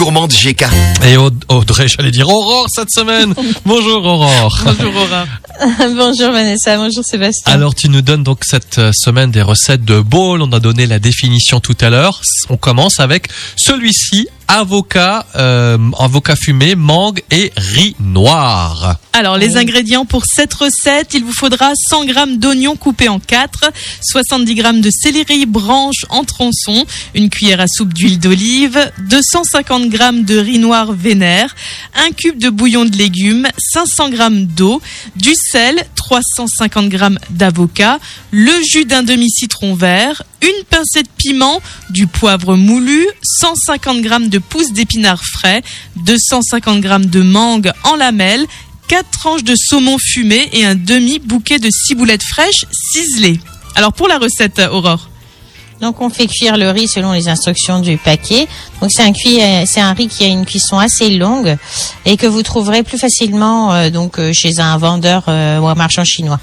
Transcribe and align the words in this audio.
gourmande 0.00 0.32
GK. 0.32 0.64
Et 1.06 1.16
Aud- 1.18 1.44
Audrey, 1.48 1.86
j'allais 1.86 2.10
dire 2.10 2.26
Aurore 2.26 2.66
cette 2.74 2.90
semaine. 2.90 3.34
Bonjour 3.66 4.02
Aurore. 4.02 4.58
Bonjour 4.64 4.96
Aura. 4.96 5.26
bonjour 5.94 6.32
Vanessa, 6.32 6.78
bonjour 6.78 7.04
Sébastien. 7.04 7.52
Alors 7.52 7.74
tu 7.74 7.90
nous 7.90 8.00
donnes 8.00 8.22
donc 8.22 8.44
cette 8.44 8.78
euh, 8.78 8.92
semaine 8.94 9.30
des 9.30 9.42
recettes 9.42 9.84
de 9.84 10.00
bowl. 10.00 10.40
On 10.40 10.52
a 10.52 10.60
donné 10.60 10.86
la 10.86 10.98
définition 10.98 11.60
tout 11.60 11.76
à 11.82 11.90
l'heure. 11.90 12.22
On 12.48 12.56
commence 12.56 12.98
avec 12.98 13.28
celui-ci 13.56 14.28
avocat, 14.50 15.26
euh, 15.36 15.78
avocat 15.98 16.34
fumé, 16.34 16.74
mangue 16.74 17.22
et 17.30 17.52
riz 17.56 17.94
noir. 18.00 18.96
Alors, 19.12 19.36
les 19.36 19.56
ingrédients 19.56 20.04
pour 20.04 20.24
cette 20.26 20.52
recette, 20.54 21.14
il 21.14 21.24
vous 21.24 21.32
faudra 21.32 21.72
100 21.88 22.08
g 22.08 22.14
d'oignons 22.36 22.74
coupés 22.74 23.08
en 23.08 23.20
4, 23.20 23.70
70 24.02 24.56
g 24.56 24.62
de 24.80 24.90
céleri 24.90 25.46
branche 25.46 26.04
en 26.08 26.24
tronçons, 26.24 26.84
une 27.14 27.30
cuillère 27.30 27.60
à 27.60 27.66
soupe 27.68 27.94
d'huile 27.94 28.18
d'olive, 28.18 28.90
250 29.08 29.92
g 29.92 29.98
de 30.22 30.38
riz 30.38 30.58
noir 30.58 30.92
vénère, 30.92 31.54
un 31.94 32.10
cube 32.10 32.38
de 32.38 32.50
bouillon 32.50 32.84
de 32.84 32.96
légumes, 32.96 33.46
500 33.72 34.10
g 34.10 34.46
d'eau, 34.46 34.80
du 35.14 35.34
sel, 35.50 35.84
350 35.96 36.90
g 36.90 36.98
d'avocat, 37.30 37.98
le 38.30 38.52
jus 38.62 38.84
d'un 38.84 39.02
demi-citron 39.02 39.74
vert, 39.74 40.22
une 40.42 40.64
pincée 40.64 41.02
de 41.02 41.08
piment, 41.16 41.60
du 41.90 42.06
poivre 42.06 42.56
moulu, 42.56 43.06
150 43.22 44.02
g 44.02 44.28
de 44.28 44.38
pousses 44.38 44.72
d'épinards 44.72 45.24
frais, 45.24 45.62
250 45.96 46.82
g 46.82 46.88
de 47.06 47.22
mangue 47.22 47.72
en 47.84 47.96
lamelles, 47.96 48.46
4 48.88 49.10
tranches 49.10 49.44
de 49.44 49.54
saumon 49.56 49.98
fumé 49.98 50.48
et 50.52 50.64
un 50.64 50.74
demi-bouquet 50.74 51.58
de 51.58 51.70
ciboulettes 51.70 52.24
fraîches 52.24 52.64
ciselées. 52.72 53.38
Alors 53.76 53.92
pour 53.92 54.08
la 54.08 54.18
recette, 54.18 54.58
Aurore? 54.58 55.09
Donc 55.80 56.00
on 56.00 56.10
fait 56.10 56.26
cuire 56.26 56.56
le 56.56 56.70
riz 56.70 56.88
selon 56.88 57.12
les 57.12 57.28
instructions 57.28 57.80
du 57.80 57.96
paquet. 57.96 58.46
Donc 58.80 58.90
c'est 58.92 59.02
un 59.02 59.12
cuit, 59.12 59.40
euh, 59.40 59.64
c'est 59.66 59.80
un 59.80 59.92
riz 59.92 60.08
qui 60.08 60.24
a 60.24 60.26
une 60.26 60.44
cuisson 60.44 60.78
assez 60.78 61.10
longue 61.10 61.56
et 62.04 62.16
que 62.16 62.26
vous 62.26 62.42
trouverez 62.42 62.82
plus 62.82 62.98
facilement 62.98 63.72
euh, 63.72 63.90
donc 63.90 64.18
euh, 64.18 64.32
chez 64.32 64.60
un 64.60 64.76
vendeur 64.76 65.24
ou 65.28 65.66
un 65.66 65.74
marchand 65.74 66.04
chinois. 66.04 66.38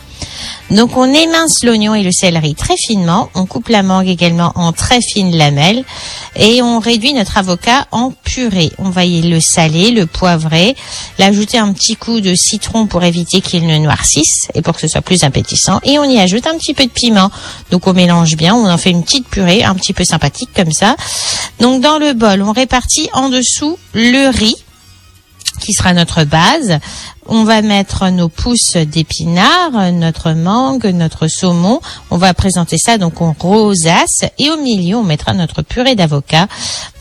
Donc 0.70 0.98
on 0.98 1.06
émince 1.06 1.64
l'oignon 1.64 1.96
et 1.96 2.04
le 2.04 2.12
céleri 2.12 2.54
très 2.54 2.76
finement, 2.76 3.30
on 3.36 3.46
coupe 3.46 3.70
la 3.70 3.84
mangue 3.84 4.08
également 4.08 4.52
en 4.56 4.74
très 4.74 5.00
fines 5.02 5.36
lamelles 5.36 5.86
et 6.36 6.62
on 6.62 6.80
réduit 6.80 7.14
notre 7.14 7.38
avocat 7.38 7.88
en 7.92 8.12
purée. 8.12 8.72
On 8.78 8.90
va 8.90 9.06
y 9.06 9.22
le 9.22 9.40
saler, 9.40 9.92
le 9.92 10.06
poivrer, 10.06 10.76
l'ajouter 11.20 11.58
un 11.58 11.72
petit 11.72 11.96
coup 11.96 12.20
de 12.20 12.36
citron 12.36 12.86
pour 12.86 13.04
éviter 13.06 13.40
qu'il 13.40 13.66
ne 13.66 13.78
noircisse 13.78 14.50
et 14.56 14.62
pour 14.62 14.76
que 14.76 14.82
ce 14.82 14.90
soit 14.90 15.02
plus 15.02 15.24
appétissant 15.24 15.80
et 15.84 16.00
on 16.00 16.04
y 16.04 16.20
ajoute 16.20 16.46
un 16.48 16.58
petit 16.58 16.74
peu 16.74 16.84
de 16.84 16.92
piment. 16.92 17.32
Donc 17.72 17.88
on 17.88 17.94
mélange 17.94 18.36
bien, 18.36 18.54
on 18.54 18.70
en 18.70 18.78
fait 18.78 18.92
une 18.92 19.04
petite 19.04 19.28
purée 19.30 19.64
un 19.64 19.74
petit 19.74 19.94
peu 19.94 20.04
sympathique 20.04 20.50
comme 20.54 20.72
ça. 20.74 20.98
Donc 21.62 21.82
dans 21.82 21.98
le 21.98 22.12
bol, 22.12 22.42
on 22.42 22.52
répartit 22.52 23.10
en 23.14 23.30
dessous 23.30 23.80
le 23.94 24.30
riz 24.30 24.56
qui 25.60 25.74
sera 25.74 25.94
notre 25.94 26.24
base. 26.24 26.80
On 27.30 27.44
va 27.44 27.62
mettre 27.62 28.10
nos 28.10 28.30
pousses 28.30 28.78
d'épinards, 28.78 29.92
notre 29.92 30.32
mangue, 30.32 30.86
notre 30.86 31.28
saumon. 31.28 31.82
On 32.10 32.18
va 32.18 32.34
présenter 32.34 32.78
ça 32.78 32.98
donc 32.98 33.22
en 33.22 33.36
rosace 33.38 34.24
et 34.38 34.50
au 34.50 34.58
milieu 34.58 34.96
on 34.96 35.04
mettra 35.04 35.34
notre 35.34 35.62
purée 35.62 35.96
d'avocat. 35.96 36.48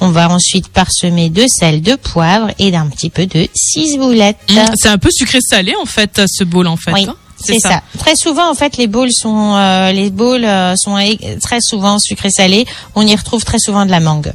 On 0.00 0.10
va 0.10 0.28
ensuite 0.30 0.68
parsemer 0.68 1.30
de 1.30 1.44
sel, 1.46 1.80
de 1.80 1.94
poivre 1.94 2.50
et 2.58 2.70
d'un 2.70 2.88
petit 2.88 3.10
peu 3.10 3.26
de 3.26 3.48
ciboulette. 3.54 4.38
C'est 4.74 4.88
un 4.88 4.98
peu 4.98 5.10
sucré-salé 5.12 5.74
en 5.80 5.86
fait, 5.86 6.22
ce 6.26 6.44
bol 6.44 6.66
en 6.66 6.76
fait. 6.76 6.92
Oui. 6.92 7.06
hein 7.08 7.16
C'est 7.38 7.60
ça. 7.60 7.82
Très 7.98 8.16
souvent, 8.16 8.50
en 8.50 8.54
fait, 8.54 8.76
les 8.76 8.86
bowls 8.86 9.12
sont 9.12 9.54
euh, 9.56 9.92
les 9.92 10.10
bowls 10.10 10.44
euh, 10.44 10.74
sont 10.76 10.96
très 11.42 11.60
souvent 11.60 11.98
sucrés 11.98 12.30
salés. 12.30 12.66
On 12.94 13.06
y 13.06 13.14
retrouve 13.14 13.44
très 13.44 13.58
souvent 13.58 13.84
de 13.84 13.90
la 13.90 14.00
mangue. 14.00 14.32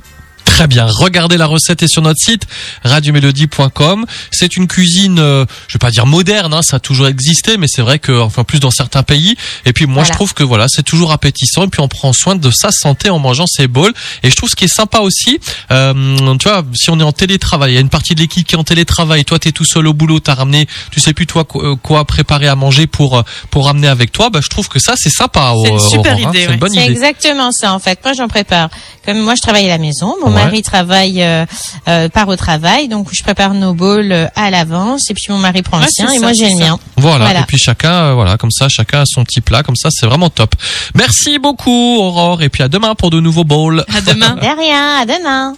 Très 0.61 0.67
bien. 0.67 0.85
Regardez 0.85 1.37
la 1.37 1.47
recette 1.47 1.81
est 1.81 1.87
sur 1.87 2.03
notre 2.03 2.19
site 2.23 2.43
radiomélodie.com. 2.83 4.05
C'est 4.31 4.55
une 4.57 4.67
cuisine, 4.67 5.17
euh, 5.17 5.43
je 5.67 5.73
vais 5.73 5.79
pas 5.79 5.89
dire 5.89 6.05
moderne, 6.05 6.53
hein, 6.53 6.61
ça 6.61 6.75
a 6.75 6.79
toujours 6.79 7.07
existé, 7.07 7.57
mais 7.57 7.65
c'est 7.67 7.81
vrai 7.81 7.97
que, 7.97 8.11
enfin, 8.21 8.43
plus 8.43 8.59
dans 8.59 8.69
certains 8.69 9.01
pays. 9.01 9.35
Et 9.65 9.73
puis 9.73 9.87
moi, 9.87 10.03
Voilà. 10.03 10.09
je 10.09 10.11
trouve 10.13 10.35
que 10.35 10.43
voilà, 10.43 10.67
c'est 10.69 10.83
toujours 10.83 11.11
appétissant. 11.13 11.63
Et 11.63 11.67
puis 11.67 11.81
on 11.81 11.87
prend 11.87 12.13
soin 12.13 12.35
de 12.35 12.51
sa 12.51 12.71
santé 12.71 13.09
en 13.09 13.17
mangeant 13.17 13.47
ces 13.47 13.65
bowls. 13.67 13.91
Et 14.21 14.29
je 14.29 14.35
trouve 14.35 14.49
ce 14.51 14.55
qui 14.55 14.65
est 14.65 14.73
sympa 14.75 14.99
aussi, 14.99 15.39
euh, 15.71 16.37
tu 16.37 16.47
vois, 16.47 16.63
si 16.75 16.91
on 16.91 16.99
est 16.99 17.03
en 17.03 17.11
télétravail, 17.11 17.71
il 17.71 17.73
y 17.73 17.77
a 17.79 17.81
une 17.81 17.89
partie 17.89 18.13
de 18.13 18.19
l'équipe 18.19 18.45
qui 18.45 18.53
est 18.53 18.59
en 18.59 18.63
télétravail. 18.63 19.25
Toi, 19.25 19.39
t'es 19.39 19.51
tout 19.51 19.65
seul 19.65 19.87
au 19.87 19.93
boulot, 19.95 20.19
t'as 20.19 20.35
ramené, 20.35 20.67
tu 20.91 20.99
sais 20.99 21.13
plus 21.13 21.25
toi 21.25 21.43
quoi, 21.43 21.75
euh, 22.01 22.03
préparer 22.03 22.47
à 22.47 22.55
manger 22.55 22.85
pour 22.85 23.17
euh, 23.17 23.23
pour 23.49 23.65
ramener 23.65 23.87
avec 23.87 24.11
toi. 24.11 24.29
Bah, 24.29 24.41
je 24.43 24.49
trouve 24.49 24.69
que 24.69 24.77
ça, 24.77 24.93
c'est 24.95 25.09
sympa. 25.09 25.53
C'est 25.63 25.69
une 25.71 25.75
euh, 25.77 25.79
super 25.79 26.13
Aurore, 26.19 26.27
hein. 26.27 26.29
idée, 26.29 26.41
C'est 26.41 26.47
ouais. 26.49 26.53
une 26.53 26.59
bonne 26.59 26.71
C'est 26.73 26.83
idée. 26.83 26.91
exactement 26.91 27.51
ça, 27.51 27.73
en 27.73 27.79
fait. 27.79 27.99
Moi, 28.03 28.13
j'en 28.13 28.27
prépare. 28.27 28.69
Comme 29.05 29.19
moi, 29.19 29.33
je 29.35 29.41
travaille 29.41 29.65
à 29.65 29.69
la 29.69 29.77
maison. 29.79 30.15
Mon 30.21 30.27
Ouais. 30.27 30.43
mari 30.43 30.61
travaille 30.61 31.23
euh, 31.23 31.45
euh, 31.87 32.07
part 32.09 32.27
au 32.27 32.35
travail, 32.35 32.87
donc 32.87 33.07
je 33.11 33.23
prépare 33.23 33.53
nos 33.55 33.73
bowls 33.73 34.11
euh, 34.11 34.27
à 34.35 34.51
l'avance. 34.51 35.09
Et 35.09 35.13
puis 35.15 35.25
mon 35.29 35.37
mari 35.39 35.63
prend 35.63 35.77
le 35.77 35.83
Ouais, 35.85 35.89
sien 35.91 36.11
et 36.11 36.19
moi 36.19 36.33
j'ai 36.33 36.49
le 36.49 36.57
mien. 36.57 36.77
Voilà. 36.97 37.25
Voilà. 37.25 37.39
Et 37.41 37.43
puis 37.47 37.57
chacun, 37.57 37.91
euh, 37.93 38.13
voilà, 38.13 38.37
comme 38.37 38.51
ça, 38.51 38.67
chacun 38.69 39.01
a 39.01 39.03
son 39.05 39.23
petit 39.23 39.41
plat, 39.41 39.63
comme 39.63 39.75
ça, 39.75 39.89
c'est 39.91 40.05
vraiment 40.05 40.29
top. 40.29 40.53
Merci 40.93 41.39
beaucoup, 41.39 41.97
Aurore, 41.99 42.43
et 42.43 42.49
puis 42.49 42.61
à 42.63 42.67
demain 42.67 42.93
pour 42.95 43.09
de 43.09 43.19
nouveaux 43.19 43.43
bowls. 43.43 43.83
À 43.93 44.01
demain. 44.01 44.35
De 44.41 44.59
rien. 44.61 44.99
À 45.01 45.05
demain. 45.05 45.55